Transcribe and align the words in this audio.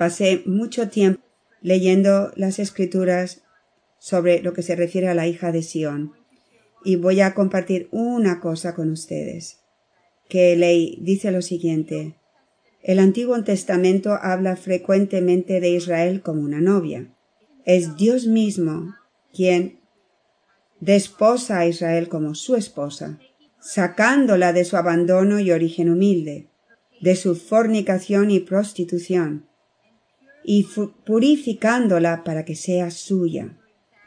pasé 0.00 0.42
mucho 0.46 0.88
tiempo 0.88 1.20
leyendo 1.60 2.32
las 2.34 2.58
escrituras 2.58 3.42
sobre 3.98 4.40
lo 4.40 4.54
que 4.54 4.62
se 4.62 4.74
refiere 4.74 5.08
a 5.08 5.14
la 5.14 5.26
hija 5.26 5.52
de 5.52 5.62
Sión. 5.62 6.14
Y 6.86 6.96
voy 6.96 7.20
a 7.20 7.34
compartir 7.34 7.86
una 7.90 8.40
cosa 8.40 8.74
con 8.74 8.90
ustedes. 8.90 9.58
Que 10.26 10.56
ley 10.56 10.96
dice 11.02 11.30
lo 11.32 11.42
siguiente. 11.42 12.16
El 12.82 12.98
Antiguo 12.98 13.44
Testamento 13.44 14.14
habla 14.22 14.56
frecuentemente 14.56 15.60
de 15.60 15.68
Israel 15.68 16.22
como 16.22 16.40
una 16.40 16.62
novia. 16.62 17.14
Es 17.66 17.98
Dios 17.98 18.26
mismo 18.26 18.94
quien 19.34 19.80
desposa 20.80 21.58
a 21.58 21.66
Israel 21.66 22.08
como 22.08 22.34
su 22.34 22.56
esposa, 22.56 23.18
sacándola 23.60 24.54
de 24.54 24.64
su 24.64 24.78
abandono 24.78 25.40
y 25.40 25.52
origen 25.52 25.90
humilde, 25.90 26.48
de 27.02 27.16
su 27.16 27.36
fornicación 27.36 28.30
y 28.30 28.40
prostitución, 28.40 29.49
y 30.44 30.66
purificándola 31.04 32.24
para 32.24 32.44
que 32.44 32.56
sea 32.56 32.90
suya. 32.90 33.56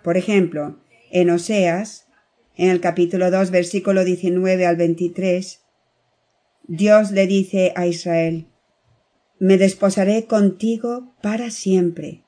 Por 0.04 0.18
ejemplo, 0.18 0.80
en 1.12 1.30
Oseas, 1.30 2.08
en 2.56 2.70
el 2.70 2.82
capítulo 2.82 3.32
2, 3.32 3.52
versículo 3.52 4.04
19 4.04 4.66
al 4.66 4.76
23, 4.76 5.62
Dios 6.68 7.12
le 7.12 7.28
dice 7.28 7.74
a 7.76 7.88
Israel, 7.88 8.48
Me 9.40 9.58
desposaré 9.58 10.26
contigo 10.26 11.14
para 11.22 11.52
siempre, 11.52 12.24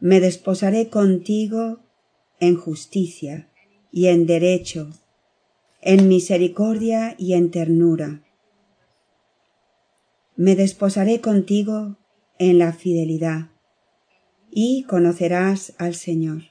me 0.00 0.20
desposaré 0.20 0.88
contigo 0.88 1.80
en 2.40 2.56
justicia 2.56 3.48
y 3.90 4.06
en 4.06 4.26
derecho, 4.26 4.90
en 5.80 6.08
misericordia 6.08 7.14
y 7.18 7.34
en 7.34 7.50
ternura. 7.50 8.22
Me 10.36 10.54
desposaré 10.54 11.20
contigo 11.20 11.96
en 12.38 12.58
la 12.58 12.72
fidelidad, 12.72 13.48
y 14.50 14.84
conocerás 14.84 15.74
al 15.78 15.94
Señor. 15.94 16.42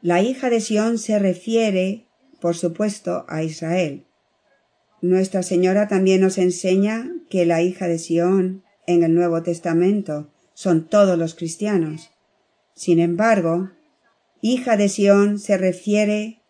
La 0.00 0.22
hija 0.22 0.48
de 0.48 0.60
Sión 0.60 0.98
se 0.98 1.18
refiere, 1.18 2.06
por 2.40 2.56
supuesto, 2.56 3.24
a 3.28 3.42
Israel. 3.42 4.06
Nuestra 5.02 5.42
Señora 5.42 5.88
también 5.88 6.20
nos 6.20 6.38
enseña 6.38 7.10
que 7.28 7.46
la 7.46 7.62
hija 7.62 7.88
de 7.88 7.98
Sión 7.98 8.62
en 8.86 9.02
el 9.02 9.14
Nuevo 9.14 9.42
Testamento 9.42 10.30
son 10.54 10.88
todos 10.88 11.18
los 11.18 11.34
cristianos. 11.34 12.10
Sin 12.74 13.00
embargo, 13.00 13.70
hija 14.40 14.76
de 14.76 14.88
Sión 14.88 15.38
se 15.38 15.56
refiere 15.58 16.42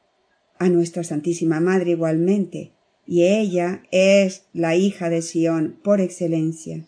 a 0.58 0.69
nuestra 0.69 1.04
Santísima 1.04 1.60
Madre 1.60 1.92
igualmente, 1.92 2.72
y 3.11 3.25
ella 3.25 3.83
es 3.91 4.45
la 4.53 4.77
hija 4.77 5.09
de 5.09 5.23
Sión 5.23 5.81
por 5.83 6.03
excelencia. 6.03 6.84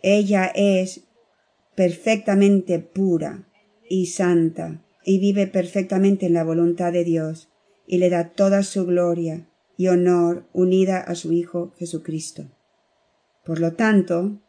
Ella 0.00 0.46
es 0.46 1.02
perfectamente 1.74 2.78
pura 2.78 3.46
y 3.90 4.06
santa, 4.06 4.82
y 5.04 5.18
vive 5.18 5.46
perfectamente 5.46 6.26
en 6.26 6.32
la 6.32 6.44
voluntad 6.44 6.94
de 6.94 7.04
Dios, 7.04 7.50
y 7.86 7.98
le 7.98 8.08
da 8.08 8.30
toda 8.30 8.62
su 8.62 8.86
gloria 8.86 9.46
y 9.76 9.88
honor 9.88 10.46
unida 10.54 10.98
a 10.98 11.14
su 11.14 11.30
Hijo 11.34 11.74
Jesucristo. 11.78 12.50
Por 13.44 13.60
lo 13.60 13.74
tanto, 13.74 14.40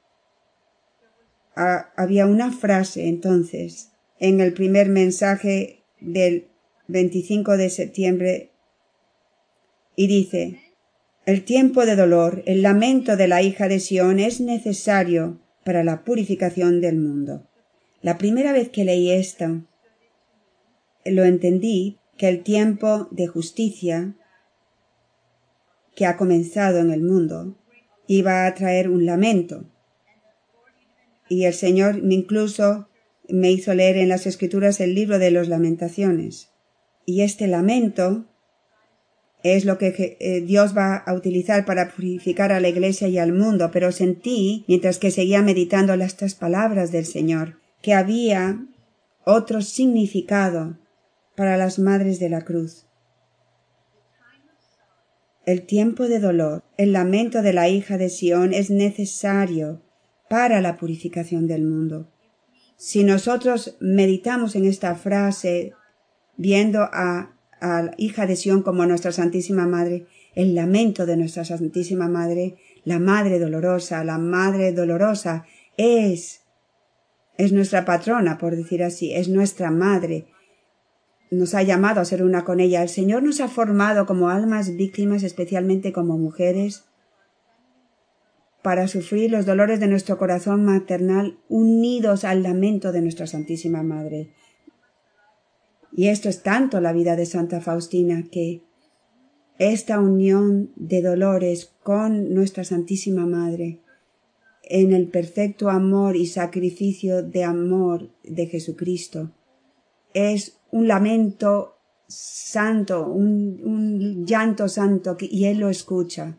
había 1.55 2.25
una 2.25 2.53
frase 2.53 3.09
entonces 3.09 3.91
en 4.17 4.39
el 4.39 4.53
primer 4.53 4.87
mensaje 4.87 5.83
del 5.99 6.47
25 6.87 7.57
de 7.57 7.69
septiembre 7.69 8.51
y 9.97 10.07
dice, 10.07 10.68
el 11.29 11.43
tiempo 11.43 11.85
de 11.85 11.95
dolor, 11.95 12.41
el 12.47 12.63
lamento 12.63 13.15
de 13.15 13.27
la 13.27 13.43
hija 13.43 13.67
de 13.67 13.79
Sión 13.79 14.17
es 14.17 14.41
necesario 14.41 15.39
para 15.63 15.83
la 15.83 16.03
purificación 16.03 16.81
del 16.81 16.97
mundo. 16.97 17.47
La 18.01 18.17
primera 18.17 18.51
vez 18.51 18.69
que 18.69 18.83
leí 18.83 19.11
esto, 19.11 19.61
lo 21.05 21.23
entendí 21.25 21.99
que 22.17 22.29
el 22.29 22.41
tiempo 22.41 23.07
de 23.11 23.27
justicia 23.27 24.15
que 25.95 26.07
ha 26.07 26.17
comenzado 26.17 26.79
en 26.79 26.89
el 26.89 27.03
mundo 27.03 27.59
iba 28.07 28.47
a 28.47 28.53
traer 28.55 28.89
un 28.89 29.05
lamento. 29.05 29.69
Y 31.29 31.43
el 31.43 31.53
Señor 31.53 32.01
incluso 32.09 32.89
me 33.27 33.51
hizo 33.51 33.75
leer 33.75 33.97
en 33.97 34.09
las 34.09 34.25
Escrituras 34.25 34.79
el 34.79 34.95
libro 34.95 35.19
de 35.19 35.29
los 35.29 35.47
lamentaciones. 35.47 36.49
Y 37.05 37.21
este 37.21 37.45
lamento 37.45 38.25
es 39.43 39.65
lo 39.65 39.77
que 39.77 40.17
eh, 40.19 40.41
Dios 40.41 40.75
va 40.75 40.97
a 40.97 41.13
utilizar 41.13 41.65
para 41.65 41.89
purificar 41.89 42.51
a 42.51 42.59
la 42.59 42.67
iglesia 42.67 43.07
y 43.07 43.17
al 43.17 43.31
mundo, 43.31 43.69
pero 43.71 43.91
sentí, 43.91 44.65
mientras 44.67 44.97
que 44.97 45.11
seguía 45.11 45.41
meditando 45.41 45.93
estas 45.93 46.35
palabras 46.35 46.91
del 46.91 47.05
Señor, 47.05 47.59
que 47.81 47.93
había 47.93 48.65
otro 49.23 49.61
significado 49.61 50.77
para 51.35 51.55
las 51.55 51.79
madres 51.79 52.19
de 52.19 52.29
la 52.29 52.41
cruz. 52.41 52.85
El 55.45 55.65
tiempo 55.65 56.07
de 56.07 56.19
dolor, 56.19 56.63
el 56.77 56.91
lamento 56.91 57.41
de 57.41 57.53
la 57.53 57.69
hija 57.69 57.97
de 57.97 58.09
Sión 58.09 58.53
es 58.53 58.69
necesario 58.69 59.81
para 60.29 60.61
la 60.61 60.77
purificación 60.77 61.47
del 61.47 61.63
mundo. 61.63 62.11
Si 62.75 63.03
nosotros 63.03 63.77
meditamos 63.79 64.55
en 64.55 64.65
esta 64.65 64.95
frase, 64.95 65.73
viendo 66.37 66.81
a, 66.81 67.35
a 67.61 67.91
hija 67.97 68.25
de 68.25 68.35
Sión 68.35 68.63
como 68.63 68.85
nuestra 68.85 69.11
Santísima 69.11 69.67
Madre, 69.67 70.05
el 70.35 70.55
lamento 70.55 71.05
de 71.05 71.17
nuestra 71.17 71.45
Santísima 71.45 72.07
Madre, 72.07 72.55
la 72.83 72.99
Madre 72.99 73.39
dolorosa, 73.39 74.03
la 74.03 74.17
Madre 74.17 74.71
dolorosa 74.71 75.45
es 75.77 76.41
es 77.39 77.53
nuestra 77.53 77.85
patrona, 77.85 78.37
por 78.37 78.57
decir 78.57 78.83
así, 78.83 79.13
es 79.13 79.29
nuestra 79.29 79.71
madre, 79.71 80.27
nos 81.31 81.53
ha 81.55 81.63
llamado 81.63 82.01
a 82.01 82.05
ser 82.05 82.21
una 82.21 82.43
con 82.43 82.59
ella. 82.59 82.81
El 82.81 82.89
Señor 82.89 83.23
nos 83.23 83.39
ha 83.39 83.47
formado 83.47 84.05
como 84.05 84.27
almas 84.27 84.75
víctimas, 84.75 85.23
especialmente 85.23 85.93
como 85.93 86.17
mujeres, 86.17 86.83
para 88.61 88.89
sufrir 88.89 89.31
los 89.31 89.45
dolores 89.45 89.79
de 89.79 89.87
nuestro 89.87 90.17
corazón 90.17 90.65
maternal 90.65 91.37
unidos 91.47 92.25
al 92.25 92.43
lamento 92.43 92.91
de 92.91 93.01
nuestra 93.01 93.25
Santísima 93.25 93.83
Madre. 93.83 94.31
Y 95.91 96.07
esto 96.07 96.29
es 96.29 96.43
tanto 96.43 96.79
la 96.81 96.93
vida 96.93 97.15
de 97.15 97.25
Santa 97.25 97.61
Faustina 97.61 98.23
que 98.31 98.61
esta 99.57 99.99
unión 99.99 100.71
de 100.75 101.01
dolores 101.01 101.73
con 101.83 102.33
nuestra 102.33 102.63
Santísima 102.63 103.25
Madre 103.25 103.81
en 104.63 104.93
el 104.93 105.07
perfecto 105.07 105.69
amor 105.69 106.15
y 106.15 106.27
sacrificio 106.27 107.23
de 107.23 107.43
amor 107.43 108.09
de 108.23 108.45
Jesucristo 108.45 109.31
es 110.13 110.59
un 110.71 110.87
lamento 110.87 111.75
santo, 112.07 113.07
un, 113.07 114.25
llanto 114.25 114.67
santo, 114.67 115.17
y 115.19 115.45
Él 115.45 115.59
lo 115.59 115.69
escucha. 115.69 116.37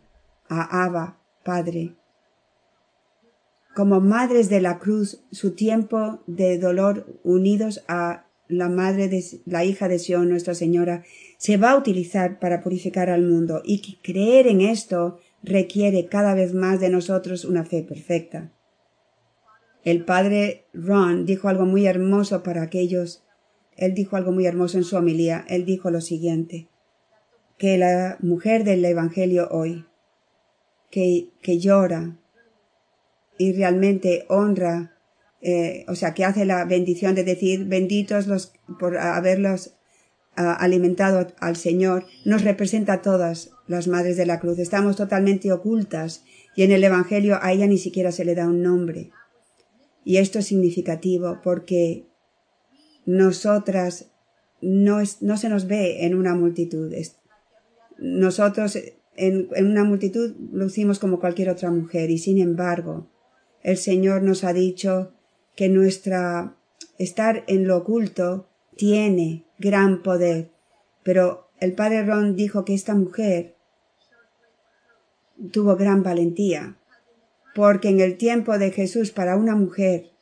A 0.48 0.84
Abba, 0.84 1.20
Padre. 1.44 1.94
Como 3.76 4.00
madres 4.00 4.48
de 4.48 4.60
la 4.60 4.80
cruz, 4.80 5.22
su 5.30 5.52
tiempo 5.54 6.24
de 6.26 6.58
dolor 6.58 7.20
unidos 7.22 7.84
a 7.86 8.26
la 8.50 8.68
madre 8.68 9.08
de 9.08 9.24
la 9.46 9.64
hija 9.64 9.88
de 9.88 9.98
Sion, 9.98 10.28
Nuestra 10.28 10.54
Señora, 10.54 11.04
se 11.38 11.56
va 11.56 11.70
a 11.70 11.76
utilizar 11.76 12.38
para 12.38 12.60
purificar 12.60 13.10
al 13.10 13.22
mundo 13.22 13.62
y 13.64 13.80
que 13.80 13.98
creer 14.02 14.46
en 14.46 14.60
esto 14.60 15.18
requiere 15.42 16.06
cada 16.06 16.34
vez 16.34 16.52
más 16.54 16.80
de 16.80 16.90
nosotros 16.90 17.44
una 17.44 17.64
fe 17.64 17.82
perfecta. 17.82 18.52
El 19.84 20.04
padre 20.04 20.66
Ron 20.74 21.24
dijo 21.24 21.48
algo 21.48 21.64
muy 21.64 21.86
hermoso 21.86 22.42
para 22.42 22.62
aquellos 22.62 23.22
él 23.80 23.94
dijo 23.94 24.16
algo 24.16 24.30
muy 24.30 24.46
hermoso 24.46 24.76
en 24.76 24.84
su 24.84 24.96
homilía. 24.96 25.44
Él 25.48 25.64
dijo 25.64 25.90
lo 25.90 26.02
siguiente, 26.02 26.68
que 27.56 27.78
la 27.78 28.18
mujer 28.20 28.62
del 28.62 28.84
Evangelio 28.84 29.48
hoy, 29.50 29.86
que, 30.90 31.30
que 31.40 31.58
llora 31.58 32.18
y 33.38 33.54
realmente 33.54 34.26
honra, 34.28 34.98
eh, 35.42 35.84
o 35.88 35.94
sea, 35.94 36.12
que 36.14 36.24
hace 36.24 36.44
la 36.44 36.64
bendición 36.64 37.14
de 37.14 37.24
decir 37.24 37.64
benditos 37.64 38.26
los 38.26 38.52
por 38.78 38.98
haberlos 38.98 39.74
alimentado 40.36 41.26
al 41.38 41.56
Señor, 41.56 42.06
nos 42.24 42.44
representa 42.44 42.94
a 42.94 43.02
todas 43.02 43.50
las 43.66 43.88
madres 43.88 44.16
de 44.16 44.26
la 44.26 44.40
cruz. 44.40 44.58
Estamos 44.58 44.96
totalmente 44.96 45.52
ocultas 45.52 46.24
y 46.56 46.62
en 46.62 46.72
el 46.72 46.84
Evangelio 46.84 47.38
a 47.42 47.52
ella 47.52 47.66
ni 47.66 47.78
siquiera 47.78 48.12
se 48.12 48.24
le 48.24 48.34
da 48.34 48.46
un 48.46 48.62
nombre. 48.62 49.10
Y 50.04 50.16
esto 50.16 50.38
es 50.38 50.46
significativo 50.46 51.40
porque 51.42 52.06
nosotras 53.04 54.10
no, 54.62 54.98
no 55.20 55.36
se 55.36 55.48
nos 55.48 55.66
ve 55.66 56.06
en 56.06 56.14
una 56.14 56.34
multitud. 56.34 56.94
Nosotros 57.98 58.78
en, 59.16 59.48
en 59.54 59.66
una 59.66 59.84
multitud 59.84 60.34
lucimos 60.52 60.98
como 60.98 61.20
cualquier 61.20 61.50
otra 61.50 61.70
mujer 61.70 62.10
y 62.10 62.18
sin 62.18 62.38
embargo 62.38 63.10
el 63.62 63.76
Señor 63.76 64.22
nos 64.22 64.44
ha 64.44 64.54
dicho 64.54 65.12
que 65.60 65.68
nuestra 65.68 66.56
estar 66.96 67.44
en 67.46 67.68
lo 67.68 67.76
oculto 67.76 68.48
tiene 68.78 69.44
gran 69.58 70.02
poder. 70.02 70.52
Pero 71.02 71.50
el 71.58 71.74
padre 71.74 72.02
Ron 72.02 72.34
dijo 72.34 72.64
que 72.64 72.72
esta 72.72 72.94
mujer 72.94 73.56
tuvo 75.52 75.76
gran 75.76 76.02
valentía 76.02 76.78
porque 77.54 77.90
en 77.90 78.00
el 78.00 78.16
tiempo 78.16 78.56
de 78.56 78.70
Jesús 78.70 79.10
para 79.10 79.36
una 79.36 79.54
mujer 79.54 80.12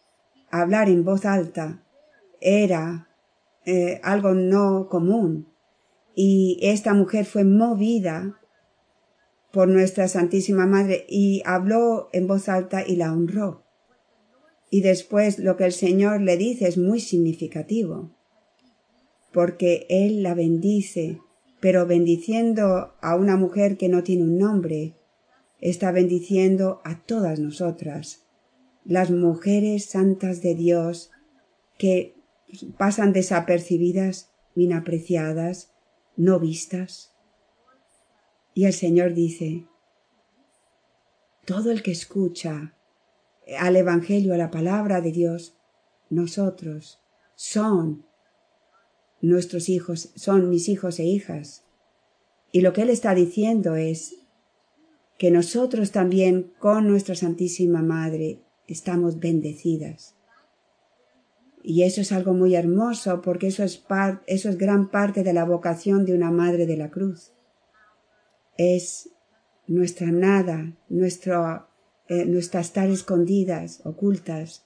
hablar 0.50 0.88
en 0.88 1.04
voz 1.04 1.24
alta 1.24 1.84
era 2.40 3.08
eh, 3.64 4.00
algo 4.02 4.34
no 4.34 4.88
común 4.88 5.52
y 6.16 6.58
esta 6.62 6.94
mujer 6.94 7.26
fue 7.26 7.44
movida 7.44 8.40
por 9.52 9.68
nuestra 9.68 10.08
Santísima 10.08 10.66
Madre 10.66 11.06
y 11.08 11.44
habló 11.46 12.08
en 12.12 12.26
voz 12.26 12.48
alta 12.48 12.84
y 12.84 12.96
la 12.96 13.12
honró. 13.12 13.67
Y 14.70 14.82
después 14.82 15.38
lo 15.38 15.56
que 15.56 15.64
el 15.64 15.72
Señor 15.72 16.20
le 16.20 16.36
dice 16.36 16.68
es 16.68 16.76
muy 16.76 17.00
significativo, 17.00 18.10
porque 19.32 19.86
Él 19.88 20.22
la 20.22 20.34
bendice, 20.34 21.20
pero 21.60 21.86
bendiciendo 21.86 22.94
a 23.00 23.16
una 23.16 23.36
mujer 23.36 23.76
que 23.76 23.88
no 23.88 24.02
tiene 24.02 24.24
un 24.24 24.38
nombre, 24.38 24.94
está 25.60 25.90
bendiciendo 25.90 26.80
a 26.84 27.02
todas 27.02 27.38
nosotras, 27.40 28.26
las 28.84 29.10
mujeres 29.10 29.86
santas 29.86 30.40
de 30.42 30.54
Dios 30.54 31.10
que 31.78 32.14
pasan 32.76 33.12
desapercibidas, 33.12 34.30
inapreciadas, 34.54 35.72
no 36.16 36.40
vistas. 36.40 37.12
Y 38.54 38.64
el 38.64 38.72
Señor 38.72 39.14
dice, 39.14 39.66
todo 41.44 41.70
el 41.70 41.82
que 41.82 41.92
escucha 41.92 42.74
al 43.58 43.76
Evangelio, 43.76 44.34
a 44.34 44.38
la 44.38 44.50
palabra 44.50 45.00
de 45.00 45.12
Dios, 45.12 45.56
nosotros 46.10 47.00
son 47.34 48.04
nuestros 49.20 49.68
hijos, 49.68 50.12
son 50.16 50.48
mis 50.48 50.68
hijos 50.68 50.98
e 50.98 51.04
hijas. 51.04 51.64
Y 52.52 52.60
lo 52.62 52.72
que 52.72 52.82
Él 52.82 52.90
está 52.90 53.14
diciendo 53.14 53.76
es 53.76 54.16
que 55.18 55.30
nosotros 55.30 55.90
también 55.90 56.52
con 56.58 56.86
nuestra 56.86 57.14
Santísima 57.14 57.82
Madre 57.82 58.40
estamos 58.66 59.18
bendecidas. 59.18 60.14
Y 61.62 61.82
eso 61.82 62.00
es 62.00 62.12
algo 62.12 62.34
muy 62.34 62.54
hermoso 62.54 63.20
porque 63.20 63.48
eso 63.48 63.64
es, 63.64 63.84
eso 64.26 64.48
es 64.48 64.56
gran 64.58 64.90
parte 64.90 65.24
de 65.24 65.32
la 65.32 65.44
vocación 65.44 66.04
de 66.06 66.14
una 66.14 66.30
Madre 66.30 66.66
de 66.66 66.76
la 66.76 66.90
Cruz. 66.90 67.32
Es 68.56 69.10
nuestra 69.66 70.10
nada, 70.10 70.76
nuestro, 70.88 71.68
eh, 72.08 72.24
nuestras 72.24 72.66
estar 72.66 72.88
escondidas, 72.88 73.80
ocultas. 73.84 74.64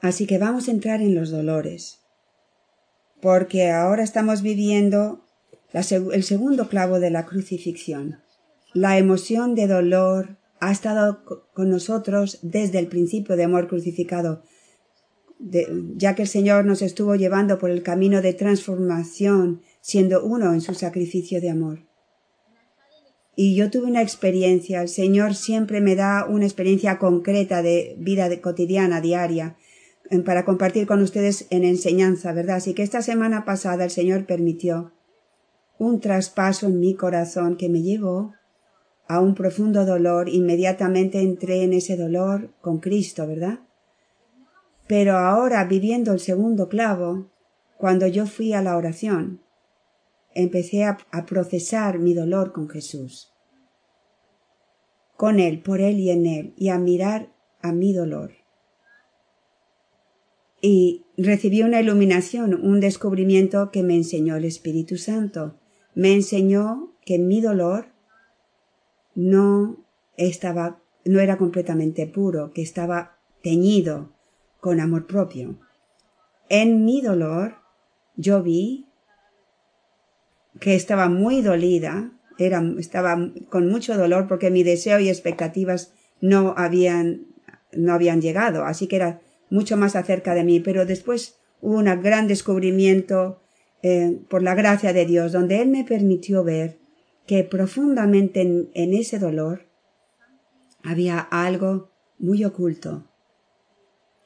Así 0.00 0.26
que 0.26 0.38
vamos 0.38 0.68
a 0.68 0.70
entrar 0.70 1.00
en 1.00 1.14
los 1.14 1.30
dolores, 1.30 2.00
porque 3.20 3.70
ahora 3.70 4.02
estamos 4.02 4.42
viviendo 4.42 5.24
el 5.72 6.22
segundo 6.22 6.68
clavo 6.68 7.00
de 7.00 7.10
la 7.10 7.26
crucifixión. 7.26 8.20
La 8.72 8.98
emoción 8.98 9.54
de 9.54 9.66
dolor 9.66 10.36
ha 10.60 10.72
estado 10.72 11.22
con 11.52 11.70
nosotros 11.70 12.38
desde 12.42 12.78
el 12.78 12.88
principio 12.88 13.36
de 13.36 13.44
amor 13.44 13.68
crucificado, 13.68 14.42
ya 15.38 16.14
que 16.14 16.22
el 16.22 16.28
Señor 16.28 16.64
nos 16.64 16.82
estuvo 16.82 17.14
llevando 17.14 17.58
por 17.58 17.70
el 17.70 17.82
camino 17.82 18.22
de 18.22 18.32
transformación, 18.32 19.60
siendo 19.80 20.24
uno 20.24 20.52
en 20.52 20.60
su 20.60 20.74
sacrificio 20.74 21.40
de 21.40 21.50
amor. 21.50 21.85
Y 23.38 23.54
yo 23.54 23.70
tuve 23.70 23.86
una 23.86 24.00
experiencia, 24.00 24.80
el 24.80 24.88
Señor 24.88 25.34
siempre 25.34 25.82
me 25.82 25.94
da 25.94 26.24
una 26.26 26.46
experiencia 26.46 26.98
concreta 26.98 27.60
de 27.60 27.94
vida 27.98 28.28
cotidiana, 28.40 29.02
diaria, 29.02 29.56
para 30.24 30.46
compartir 30.46 30.86
con 30.86 31.02
ustedes 31.02 31.46
en 31.50 31.62
enseñanza, 31.64 32.32
¿verdad? 32.32 32.56
Así 32.56 32.72
que 32.72 32.82
esta 32.82 33.02
semana 33.02 33.44
pasada 33.44 33.84
el 33.84 33.90
Señor 33.90 34.24
permitió 34.24 34.92
un 35.78 36.00
traspaso 36.00 36.66
en 36.66 36.80
mi 36.80 36.94
corazón 36.94 37.56
que 37.56 37.68
me 37.68 37.82
llevó 37.82 38.32
a 39.06 39.20
un 39.20 39.34
profundo 39.34 39.84
dolor. 39.84 40.30
Inmediatamente 40.30 41.20
entré 41.20 41.62
en 41.62 41.74
ese 41.74 41.96
dolor 41.96 42.54
con 42.62 42.78
Cristo, 42.78 43.26
¿verdad? 43.26 43.60
Pero 44.86 45.18
ahora, 45.18 45.64
viviendo 45.64 46.12
el 46.12 46.20
segundo 46.20 46.68
clavo, 46.68 47.30
cuando 47.76 48.06
yo 48.06 48.26
fui 48.26 48.52
a 48.52 48.62
la 48.62 48.76
oración, 48.76 49.42
empecé 50.36 50.84
a, 50.84 50.98
procesar 51.26 51.98
mi 51.98 52.14
dolor 52.14 52.52
con 52.52 52.68
Jesús. 52.68 53.32
Con 55.16 55.40
Él, 55.40 55.62
por 55.62 55.80
Él 55.80 55.98
y 55.98 56.10
en 56.10 56.26
Él, 56.26 56.54
y 56.56 56.68
a 56.68 56.78
mirar 56.78 57.32
a 57.62 57.72
mi 57.72 57.94
dolor. 57.94 58.32
Y 60.60 61.06
recibí 61.16 61.62
una 61.62 61.80
iluminación, 61.80 62.54
un 62.54 62.80
descubrimiento 62.80 63.70
que 63.70 63.82
me 63.82 63.96
enseñó 63.96 64.36
el 64.36 64.44
Espíritu 64.44 64.98
Santo. 64.98 65.58
Me 65.94 66.12
enseñó 66.12 66.92
que 67.04 67.18
mi 67.18 67.40
dolor 67.40 67.86
no 69.14 69.86
estaba, 70.18 70.82
no 71.06 71.20
era 71.20 71.38
completamente 71.38 72.06
puro, 72.06 72.52
que 72.52 72.60
estaba 72.60 73.18
teñido 73.42 74.12
con 74.60 74.80
amor 74.80 75.06
propio. 75.06 75.58
En 76.50 76.84
mi 76.84 77.00
dolor 77.00 77.54
yo 78.16 78.42
vi 78.42 78.85
que 80.60 80.74
estaba 80.74 81.08
muy 81.08 81.42
dolida, 81.42 82.12
era, 82.38 82.62
estaba 82.78 83.32
con 83.48 83.68
mucho 83.68 83.96
dolor 83.96 84.26
porque 84.28 84.50
mi 84.50 84.62
deseo 84.62 84.98
y 84.98 85.08
expectativas 85.08 85.92
no 86.20 86.54
habían, 86.56 87.26
no 87.72 87.92
habían 87.92 88.20
llegado, 88.20 88.64
así 88.64 88.86
que 88.86 88.96
era 88.96 89.20
mucho 89.50 89.76
más 89.76 89.96
acerca 89.96 90.34
de 90.34 90.44
mí, 90.44 90.60
pero 90.60 90.86
después 90.86 91.38
hubo 91.60 91.76
un 91.76 92.02
gran 92.02 92.26
descubrimiento 92.26 93.40
eh, 93.82 94.18
por 94.28 94.42
la 94.42 94.54
gracia 94.54 94.92
de 94.92 95.06
Dios, 95.06 95.32
donde 95.32 95.60
Él 95.60 95.68
me 95.68 95.84
permitió 95.84 96.42
ver 96.44 96.78
que 97.26 97.44
profundamente 97.44 98.40
en 98.40 98.94
ese 98.94 99.18
dolor 99.18 99.66
había 100.82 101.18
algo 101.18 101.90
muy 102.18 102.44
oculto, 102.44 103.10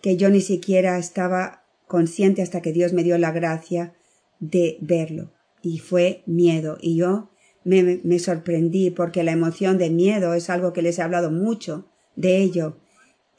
que 0.02 0.16
yo 0.16 0.30
ni 0.30 0.40
siquiera 0.40 0.98
estaba 0.98 1.64
consciente 1.86 2.42
hasta 2.42 2.62
que 2.62 2.72
Dios 2.72 2.92
me 2.92 3.02
dio 3.02 3.18
la 3.18 3.32
gracia 3.32 3.94
de 4.38 4.78
verlo 4.80 5.32
y 5.62 5.78
fue 5.78 6.22
miedo. 6.26 6.78
Y 6.80 6.96
yo 6.96 7.30
me, 7.64 8.00
me, 8.02 8.18
sorprendí 8.18 8.90
porque 8.90 9.22
la 9.22 9.32
emoción 9.32 9.78
de 9.78 9.90
miedo 9.90 10.34
es 10.34 10.50
algo 10.50 10.72
que 10.72 10.82
les 10.82 10.98
he 10.98 11.02
hablado 11.02 11.30
mucho 11.30 11.86
de 12.16 12.38
ello. 12.38 12.76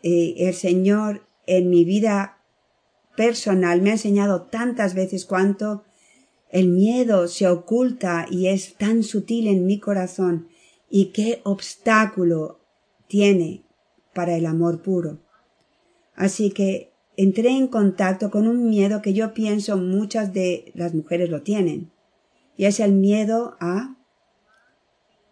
Eh, 0.04 0.36
el 0.38 0.54
Señor 0.54 1.24
en 1.46 1.70
mi 1.70 1.86
vida 1.86 2.38
personal 3.16 3.82
me 3.82 3.90
ha 3.90 3.94
enseñado 3.94 4.44
tantas 4.44 4.94
veces 4.94 5.26
cuánto 5.26 5.84
el 6.50 6.68
miedo 6.68 7.28
se 7.28 7.48
oculta 7.48 8.26
y 8.30 8.48
es 8.48 8.76
tan 8.76 9.04
sutil 9.04 9.48
en 9.48 9.66
mi 9.66 9.80
corazón 9.80 10.48
y 10.90 11.08
qué 11.08 11.42
obstáculo 11.44 12.60
tiene 13.08 13.64
para 14.14 14.36
el 14.36 14.46
amor 14.46 14.82
puro. 14.82 15.20
Así 16.16 16.52
que 16.52 16.92
entré 17.16 17.50
en 17.50 17.68
contacto 17.68 18.30
con 18.32 18.48
un 18.48 18.70
miedo 18.70 19.02
que 19.02 19.14
yo 19.14 19.34
pienso 19.34 19.78
muchas 19.78 20.34
de 20.34 20.72
las 20.76 20.94
mujeres 20.94 21.30
lo 21.30 21.42
tienen 21.42 21.91
y 22.62 22.66
es 22.66 22.80
el 22.80 22.94
miedo 22.94 23.58
a 23.60 23.98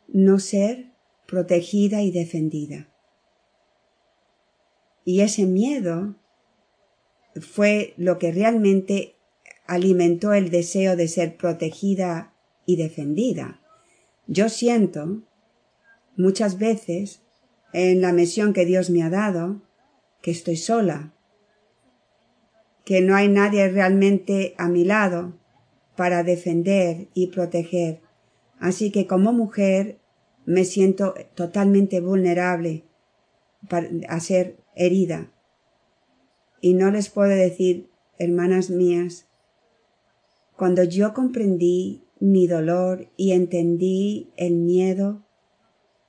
no 0.08 0.40
ser 0.40 0.94
protegida 1.28 2.02
y 2.02 2.10
defendida. 2.10 2.90
Y 5.06 5.22
ese 5.22 5.46
miedo 5.46 6.16
fue 7.40 7.94
lo 7.98 8.18
que 8.18 8.32
realmente 8.32 9.14
alimentó 9.68 10.34
el 10.34 10.50
deseo 10.50 10.96
de 10.96 11.08
ser 11.08 11.38
protegida 11.38 12.34
y 12.66 12.78
defendida. 12.78 13.62
Yo 14.26 14.50
siento 14.50 15.22
muchas 16.18 16.58
veces 16.58 17.22
en 17.74 18.02
la 18.02 18.12
misión 18.12 18.54
que 18.54 18.66
Dios 18.66 18.90
me 18.90 19.04
ha 19.04 19.12
dado 19.12 19.62
que 20.24 20.32
estoy 20.32 20.58
sola, 20.58 21.14
que 22.86 23.02
no 23.02 23.16
hay 23.16 23.28
nadie 23.28 23.70
realmente 23.70 24.56
a 24.58 24.68
mi 24.68 24.84
lado 24.84 25.39
para 26.00 26.24
defender 26.24 27.10
y 27.14 27.28
proteger. 27.28 28.00
Así 28.58 28.90
que 28.90 29.06
como 29.06 29.34
mujer 29.34 30.00
me 30.46 30.64
siento 30.64 31.14
totalmente 31.36 32.00
vulnerable 32.00 32.86
a 34.08 34.20
ser 34.22 34.56
herida. 34.78 35.30
Y 36.62 36.74
no 36.74 36.90
les 36.90 37.10
puedo 37.10 37.32
decir, 37.32 37.90
hermanas 38.18 38.70
mías, 38.70 39.28
cuando 40.56 40.86
yo 40.86 41.14
comprendí 41.14 42.06
mi 42.22 42.48
dolor 42.48 43.10
y 43.18 43.34
entendí 43.34 44.32
el 44.38 44.56
miedo 44.56 45.26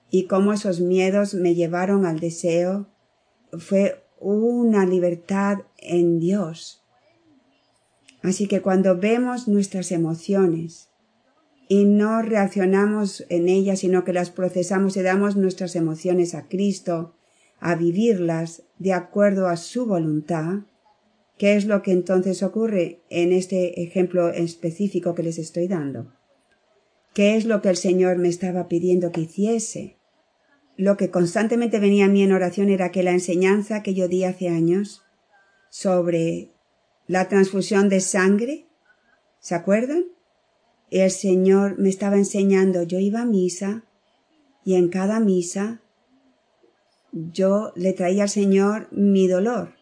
y 0.09 0.27
cómo 0.29 0.53
esos 0.53 0.79
miedos 0.79 1.35
me 1.35 1.57
llevaron 1.57 2.07
al 2.07 2.21
deseo, 2.21 2.87
fue 3.59 4.05
una 4.21 4.87
libertad 4.87 5.63
en 5.79 6.21
Dios 6.21 6.80
Así 8.23 8.47
que 8.47 8.61
cuando 8.61 8.97
vemos 8.97 9.49
nuestras 9.49 9.93
emociones 9.93 10.89
y 11.69 11.85
no 11.85 12.23
reaccionamos 12.23 13.25
en 13.29 13.49
ellas, 13.49 13.81
sino 13.81 14.05
que 14.05 14.13
las 14.13 14.31
procesamos 14.31 14.97
y 14.97 15.03
damos 15.03 15.37
nuestras 15.37 15.77
emociones 15.77 16.35
a 16.35 16.49
Cristo, 16.49 17.15
a 17.61 17.75
vivirlas 17.75 18.65
de 18.79 18.93
acuerdo 18.93 19.49
a 19.49 19.57
su 19.57 19.87
voluntad, 19.87 20.61
¿qué 21.39 21.57
es 21.57 21.67
lo 21.67 21.83
que 21.83 21.93
entonces 21.93 22.43
ocurre 22.43 23.01
en 23.09 23.33
este 23.33 23.83
ejemplo 23.83 24.31
específico 24.31 25.15
que 25.15 25.23
les 25.23 25.39
estoy 25.39 25.69
dando? 25.69 26.13
¿Qué 27.15 27.37
es 27.37 27.45
lo 27.45 27.63
que 27.63 27.71
el 27.71 27.77
Señor 27.77 28.19
me 28.19 28.29
estaba 28.29 28.69
pidiendo 28.69 29.13
que 29.13 29.23
hiciese? 29.23 30.01
lo 30.81 30.97
que 30.97 31.11
constantemente 31.11 31.79
venía 31.79 32.07
a 32.07 32.09
mí 32.09 32.23
en 32.23 32.33
oración 32.33 32.71
era 32.71 32.91
que 32.91 33.03
la 33.03 33.11
enseñanza 33.11 33.83
que 33.83 33.93
yo 33.93 34.09
di 34.09 34.25
hace 34.25 34.49
años 34.49 35.03
sobre 35.69 36.53
la 37.11 37.27
transfusión 37.27 37.89
de 37.89 37.99
sangre, 37.99 38.67
¿se 39.41 39.57
acuerdan? 39.57 40.05
El 40.93 41.11
Señor 41.11 41.77
me 41.77 41.89
estaba 41.89 42.15
enseñando, 42.15 42.85
yo 42.85 43.01
iba 43.01 43.23
a 43.23 43.25
misa 43.25 43.83
y 44.65 44.77
en 44.77 44.91
cada 44.91 45.19
misa 45.19 45.83
yo 47.11 47.73
le 47.75 47.95
traía 47.95 48.23
al 48.23 48.29
Señor 48.29 48.87
mi 48.93 49.27
dolor, 49.27 49.75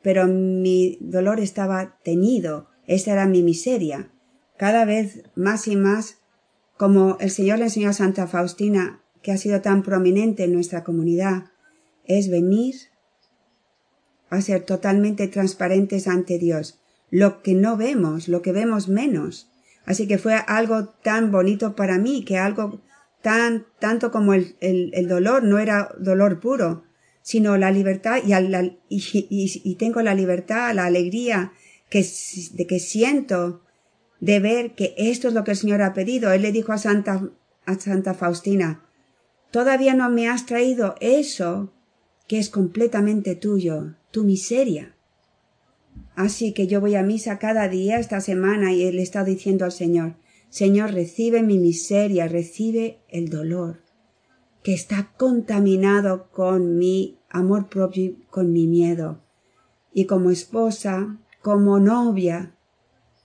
pero 0.00 0.26
mi 0.26 0.96
dolor 1.02 1.38
estaba 1.40 1.98
tenido, 2.02 2.68
esa 2.86 3.12
era 3.12 3.26
mi 3.26 3.42
miseria. 3.42 4.10
Cada 4.56 4.86
vez 4.86 5.24
más 5.34 5.68
y 5.68 5.76
más, 5.76 6.16
como 6.78 7.18
el 7.20 7.30
Señor 7.30 7.58
le 7.58 7.64
enseñó 7.64 7.90
a 7.90 7.92
Santa 7.92 8.26
Faustina, 8.26 9.02
que 9.20 9.32
ha 9.32 9.36
sido 9.36 9.60
tan 9.60 9.82
prominente 9.82 10.44
en 10.44 10.54
nuestra 10.54 10.82
comunidad, 10.82 11.50
es 12.06 12.30
venir 12.30 12.74
a 14.30 14.40
ser 14.40 14.62
totalmente 14.62 15.28
transparentes 15.28 16.08
ante 16.08 16.38
Dios. 16.38 16.80
Lo 17.10 17.42
que 17.42 17.54
no 17.54 17.76
vemos, 17.76 18.28
lo 18.28 18.42
que 18.42 18.52
vemos 18.52 18.88
menos. 18.88 19.50
Así 19.84 20.06
que 20.06 20.18
fue 20.18 20.34
algo 20.34 20.86
tan 21.02 21.32
bonito 21.32 21.74
para 21.74 21.98
mí, 21.98 22.24
que 22.24 22.38
algo 22.38 22.80
tan, 23.22 23.66
tanto 23.78 24.10
como 24.10 24.34
el, 24.34 24.56
el, 24.60 25.08
dolor 25.08 25.42
no 25.42 25.58
era 25.58 25.94
dolor 25.98 26.40
puro, 26.40 26.84
sino 27.22 27.56
la 27.56 27.70
libertad 27.70 28.18
y, 28.24 28.32
y, 28.88 29.62
y, 29.64 29.74
tengo 29.74 30.00
la 30.02 30.14
libertad, 30.14 30.74
la 30.74 30.86
alegría 30.86 31.52
que, 31.90 32.06
de 32.52 32.66
que 32.66 32.78
siento 32.78 33.62
de 34.20 34.38
ver 34.38 34.74
que 34.74 34.94
esto 34.96 35.28
es 35.28 35.34
lo 35.34 35.44
que 35.44 35.52
el 35.52 35.56
Señor 35.56 35.82
ha 35.82 35.92
pedido. 35.92 36.32
Él 36.32 36.42
le 36.42 36.52
dijo 36.52 36.72
a 36.72 36.78
Santa, 36.78 37.28
a 37.66 37.74
Santa 37.74 38.14
Faustina, 38.14 38.84
todavía 39.50 39.94
no 39.94 40.08
me 40.08 40.28
has 40.28 40.46
traído 40.46 40.94
eso 41.00 41.72
que 42.28 42.38
es 42.38 42.48
completamente 42.48 43.34
tuyo, 43.34 43.96
tu 44.10 44.24
miseria. 44.24 44.94
Así 46.14 46.52
que 46.52 46.66
yo 46.66 46.80
voy 46.80 46.94
a 46.96 47.02
misa 47.02 47.38
cada 47.38 47.68
día 47.68 47.98
esta 47.98 48.20
semana 48.20 48.72
y 48.72 48.90
le 48.92 49.02
estado 49.02 49.26
diciendo 49.26 49.64
al 49.64 49.72
Señor, 49.72 50.14
Señor, 50.48 50.92
recibe 50.92 51.42
mi 51.42 51.58
miseria, 51.58 52.26
recibe 52.26 52.98
el 53.08 53.28
dolor, 53.28 53.82
que 54.62 54.74
está 54.74 55.12
contaminado 55.16 56.28
con 56.30 56.76
mi 56.76 57.18
amor 57.30 57.68
propio, 57.68 58.16
con 58.30 58.52
mi 58.52 58.66
miedo. 58.66 59.20
Y 59.92 60.06
como 60.06 60.30
esposa, 60.30 61.18
como 61.40 61.78
novia, 61.78 62.56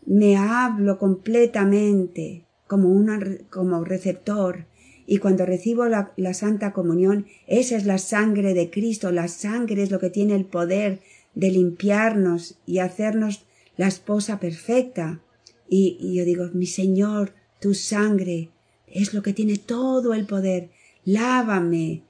me 0.05 0.37
hablo 0.37 0.99
completamente 0.99 2.45
como 2.67 2.89
una, 2.89 3.19
como 3.49 3.83
receptor. 3.83 4.67
Y 5.07 5.19
cuando 5.19 5.45
recibo 5.45 5.85
la, 5.85 6.33
Santa 6.33 6.73
Comunión, 6.73 7.27
esa 7.47 7.75
es 7.75 7.85
la 7.85 7.97
sangre 7.97 8.53
de 8.53 8.69
Cristo. 8.69 9.11
La 9.11 9.27
sangre 9.27 9.83
es 9.83 9.91
lo 9.91 9.99
que 9.99 10.09
tiene 10.09 10.35
el 10.35 10.45
poder 10.45 11.01
de 11.35 11.51
limpiarnos 11.51 12.57
y 12.65 12.79
hacernos 12.79 13.45
la 13.77 13.87
esposa 13.87 14.39
perfecta. 14.39 15.21
Y, 15.69 16.15
yo 16.15 16.25
digo, 16.25 16.49
mi 16.53 16.65
Señor, 16.65 17.33
tu 17.59 17.73
sangre 17.73 18.49
es 18.87 19.13
lo 19.13 19.21
que 19.21 19.33
tiene 19.33 19.57
todo 19.57 20.13
el 20.13 20.25
poder. 20.25 20.71
Lávame, 21.03 22.03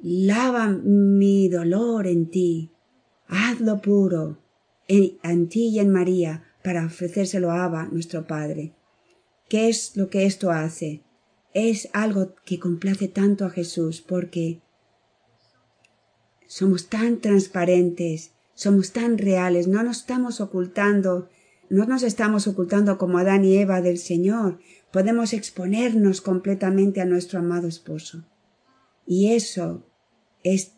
lava 0.00 0.68
mi 0.68 1.48
dolor 1.48 2.06
en 2.06 2.30
ti. 2.30 2.70
Hazlo 3.26 3.80
puro 3.80 4.38
en, 4.86 5.18
en 5.24 5.48
ti 5.48 5.68
y 5.68 5.78
en 5.80 5.90
María 5.90 6.44
para 6.62 6.86
ofrecérselo 6.86 7.50
a 7.50 7.64
Abba, 7.64 7.88
nuestro 7.90 8.26
Padre. 8.26 8.72
¿Qué 9.48 9.68
es 9.68 9.96
lo 9.96 10.08
que 10.08 10.24
esto 10.24 10.50
hace? 10.50 11.02
Es 11.54 11.88
algo 11.92 12.34
que 12.44 12.58
complace 12.58 13.08
tanto 13.08 13.44
a 13.44 13.50
Jesús 13.50 14.00
porque 14.00 14.60
somos 16.46 16.88
tan 16.88 17.20
transparentes, 17.20 18.32
somos 18.54 18.92
tan 18.92 19.18
reales, 19.18 19.68
no 19.68 19.82
nos 19.82 19.98
estamos 19.98 20.40
ocultando 20.40 21.28
no 21.72 21.86
nos 21.86 22.02
estamos 22.02 22.46
ocultando 22.48 22.98
como 22.98 23.16
Adán 23.16 23.46
y 23.46 23.56
Eva 23.56 23.80
del 23.80 23.96
Señor. 23.96 24.58
Podemos 24.92 25.32
exponernos 25.32 26.20
completamente 26.20 27.00
a 27.00 27.06
nuestro 27.06 27.38
amado 27.38 27.66
esposo. 27.66 28.26
Y 29.06 29.32
eso 29.32 29.82
es, 30.42 30.72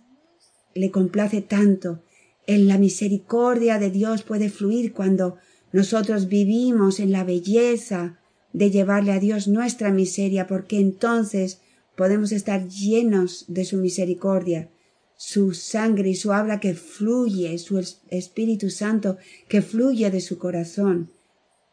le 0.72 0.92
complace 0.92 1.42
tanto. 1.42 2.04
En 2.46 2.68
la 2.68 2.78
misericordia 2.78 3.80
de 3.80 3.90
Dios 3.90 4.22
puede 4.22 4.50
fluir 4.50 4.92
cuando 4.92 5.36
nosotros 5.72 6.28
vivimos 6.28 7.00
en 7.00 7.10
la 7.10 7.24
belleza 7.24 8.20
de 8.54 8.70
llevarle 8.70 9.12
a 9.12 9.20
Dios 9.20 9.46
nuestra 9.46 9.90
miseria, 9.90 10.46
porque 10.46 10.80
entonces 10.80 11.60
podemos 11.94 12.32
estar 12.32 12.66
llenos 12.66 13.44
de 13.48 13.66
su 13.66 13.76
misericordia 13.76 14.70
su 15.16 15.54
sangre 15.54 16.10
y 16.10 16.14
su 16.14 16.32
habla 16.32 16.60
que 16.60 16.74
fluye, 16.74 17.56
su 17.58 17.78
Espíritu 18.10 18.70
Santo 18.70 19.16
que 19.48 19.62
fluye 19.62 20.10
de 20.10 20.20
su 20.20 20.38
corazón, 20.38 21.10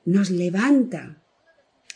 nos 0.06 0.30
levanta. 0.30 1.22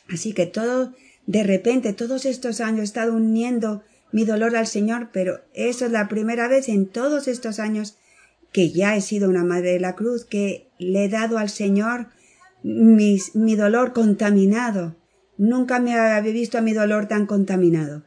Así 0.10 0.34
que 0.34 0.46
todo, 0.46 0.94
de 1.25 1.44
repente, 1.44 1.94
todos 1.94 2.25
estos 2.25 2.62
años 2.62 2.82
he 2.82 2.84
estado 2.84 3.13
uniendo 3.13 3.84
mi 4.12 4.25
dolor 4.25 4.56
al 4.56 4.68
Señor, 4.68 5.10
pero 5.12 5.42
eso 5.54 5.86
es 5.86 5.92
la 5.92 6.08
primera 6.08 6.48
vez 6.48 6.70
en 6.70 6.88
todos 6.88 7.27
estos 7.27 7.60
años 7.60 7.98
que 8.51 8.72
ya 8.72 8.96
he 8.96 9.01
sido 9.01 9.30
una 9.30 9.44
madre 9.44 9.72
de 9.72 9.80
la 9.80 9.96
cruz, 9.96 10.25
que 10.25 10.68
le 10.77 11.06
he 11.06 11.10
dado 11.10 11.38
al 11.38 11.50
Señor 11.50 12.08
mi, 12.66 13.20
mi 13.34 13.56
dolor 13.56 13.94
contaminado. 13.94 14.96
Nunca 15.38 15.80
me 15.80 15.94
había 16.00 16.32
visto 16.32 16.58
a 16.58 16.62
mi 16.62 16.74
dolor 16.74 17.08
tan 17.08 17.26
contaminado. 17.26 18.04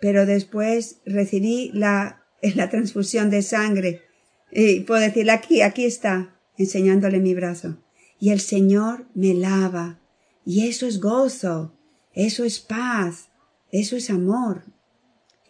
Pero 0.00 0.26
después 0.26 1.00
recibí 1.06 1.70
la 1.72 2.24
la 2.54 2.68
transfusión 2.68 3.30
de 3.30 3.42
sangre. 3.42 4.02
Y 4.50 4.80
puedo 4.80 5.00
decirle 5.00 5.32
aquí, 5.32 5.62
aquí 5.62 5.84
está, 5.84 6.36
enseñándole 6.56 7.20
mi 7.20 7.34
brazo. 7.34 7.78
Y 8.20 8.30
el 8.30 8.40
Señor 8.40 9.06
me 9.14 9.34
lava. 9.34 10.00
Y 10.44 10.68
eso 10.68 10.86
es 10.86 11.00
gozo, 11.00 11.74
eso 12.12 12.44
es 12.44 12.60
paz, 12.60 13.30
eso 13.72 13.96
es 13.96 14.10
amor, 14.10 14.64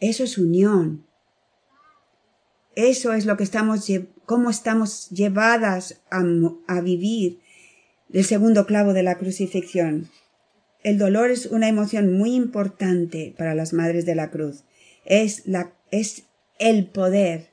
eso 0.01 0.25
es 0.25 0.39
unión. 0.39 1.07
Eso 2.77 3.13
es 3.13 3.27
lo 3.27 3.37
que 3.37 3.45
estamos, 3.45 3.87
cómo 4.25 4.51
estamos 4.51 5.11
llevadas 5.11 6.03
a, 6.11 6.23
a 6.67 6.81
vivir 6.81 7.41
el 8.15 8.25
segundo 8.25 8.65
clavo 8.65 8.93
de 8.93 9.03
la 9.03 9.19
crucifixión. 9.19 10.09
El 10.85 10.99
dolor 10.99 11.33
es 11.33 11.47
una 11.47 11.69
emoción 11.69 12.17
muy 12.17 12.35
importante 12.35 13.35
para 13.37 13.57
las 13.57 13.73
madres 13.73 14.07
de 14.07 14.15
la 14.15 14.31
cruz. 14.31 14.63
Es 15.05 15.47
la, 15.47 15.75
es 15.91 16.23
el 16.61 16.87
poder, 16.87 17.49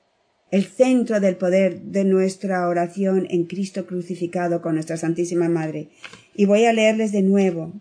el 0.52 0.66
centro 0.66 1.20
del 1.20 1.36
poder 1.36 1.82
de 1.82 2.04
nuestra 2.04 2.68
oración 2.68 3.26
en 3.32 3.46
Cristo 3.46 3.88
crucificado 3.88 4.62
con 4.62 4.76
nuestra 4.76 4.98
Santísima 4.98 5.50
Madre. 5.50 5.90
Y 6.36 6.46
voy 6.46 6.66
a 6.66 6.74
leerles 6.74 7.12
de 7.12 7.24
nuevo 7.24 7.74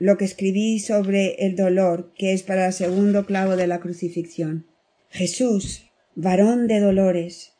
lo 0.00 0.16
que 0.16 0.24
escribí 0.24 0.80
sobre 0.80 1.46
el 1.46 1.54
dolor, 1.54 2.12
que 2.16 2.32
es 2.32 2.42
para 2.42 2.66
el 2.66 2.72
segundo 2.72 3.26
clavo 3.26 3.54
de 3.54 3.68
la 3.68 3.78
crucifixión. 3.78 4.66
Jesús, 5.08 5.86
varón 6.16 6.66
de 6.66 6.80
dolores, 6.80 7.52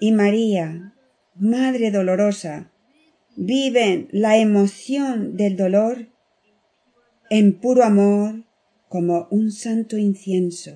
y 0.00 0.12
María, 0.12 0.94
Madre 1.40 1.92
dolorosa, 1.92 2.72
viven 3.36 4.08
la 4.10 4.38
emoción 4.38 5.36
del 5.36 5.56
dolor 5.56 6.08
en 7.30 7.60
puro 7.60 7.84
amor 7.84 8.42
como 8.88 9.28
un 9.30 9.52
santo 9.52 9.98
incienso 9.98 10.72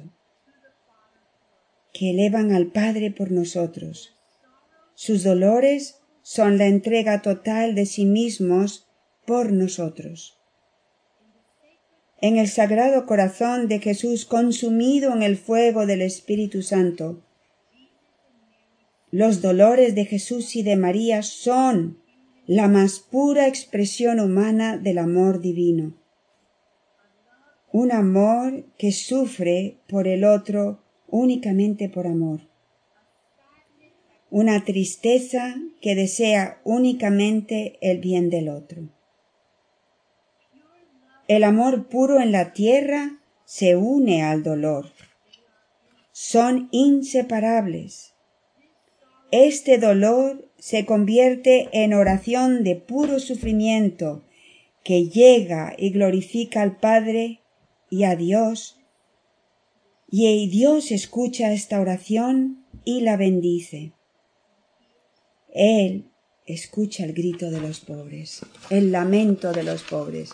que 1.93 2.11
elevan 2.11 2.53
al 2.53 2.69
Padre 2.69 3.11
por 3.11 3.33
nosotros. 3.33 4.15
Sus 4.95 5.25
dolores 5.25 5.97
son 6.23 6.59
la 6.59 6.67
entrega 6.67 7.23
total 7.23 7.75
de 7.75 7.85
sí 7.85 8.05
mismos 8.05 8.87
por 9.27 9.51
nosotros. 9.51 10.39
En 12.21 12.37
el 12.37 12.47
sagrado 12.47 13.05
corazón 13.07 13.67
de 13.67 13.81
Jesús 13.81 14.27
consumido 14.27 15.13
en 15.13 15.25
el 15.25 15.37
fuego 15.37 15.87
del 15.87 16.03
Espíritu 16.03 16.63
Santo, 16.63 17.25
los 19.13 19.41
dolores 19.41 19.95
de 19.95 20.05
Jesús 20.05 20.57
y 20.57 20.65
de 20.65 20.75
María 20.75 21.23
son 21.23 21.99
la 22.47 22.67
más 22.67 22.99
pura 22.99 23.47
expresión 23.47 24.19
humana 24.19 24.77
del 24.77 24.99
amor 24.99 25.41
divino 25.41 26.03
un 27.73 27.91
amor 27.91 28.67
que 28.77 28.93
sufre 28.93 29.79
por 29.89 30.07
el 30.07 30.25
otro 30.25 30.85
únicamente 31.09 31.89
por 31.89 32.07
amor, 32.07 32.41
una 34.31 34.65
tristeza 34.65 35.57
que 35.81 35.95
desea 35.95 36.61
únicamente 36.65 37.79
el 37.81 37.99
bien 37.99 38.29
del 38.29 38.51
otro. 38.51 38.91
El 41.29 41.45
amor 41.45 41.89
puro 41.89 42.21
en 42.21 42.31
la 42.31 42.53
tierra 42.53 43.21
se 43.47 43.77
une 43.77 44.23
al 44.23 44.43
dolor. 44.43 44.93
Son 46.11 46.69
inseparables. 46.73 48.12
Este 49.33 49.79
dolor 49.79 50.47
se 50.59 50.85
convierte 50.85 51.71
en 51.73 51.95
oración 51.95 52.65
de 52.65 52.77
puro 52.77 53.19
sufrimiento 53.19 54.23
que 54.85 55.09
llega 55.09 55.75
y 55.79 55.89
glorifica 55.89 56.61
al 56.61 56.79
Padre 56.79 57.41
y 57.89 58.05
a 58.05 58.15
Dios, 58.15 58.79
y 60.11 60.47
Dios 60.51 60.93
escucha 60.93 61.51
esta 61.55 61.81
oración 61.81 62.67
y 62.85 63.01
la 63.01 63.17
bendice. 63.17 63.95
Él 65.55 66.11
escucha 66.45 67.05
el 67.05 67.15
grito 67.15 67.51
de 67.51 67.63
los 67.63 67.81
pobres, 67.81 68.45
el 68.69 68.93
lamento 68.93 69.53
de 69.53 69.63
los 69.63 69.83
pobres. 69.83 70.33